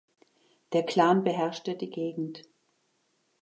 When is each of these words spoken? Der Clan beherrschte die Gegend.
Der 0.73 0.81
Clan 0.83 1.23
beherrschte 1.23 1.75
die 1.77 1.91
Gegend. 1.91 2.41